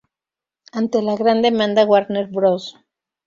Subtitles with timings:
[0.71, 2.75] Ante la gran demanda, Warner Bros.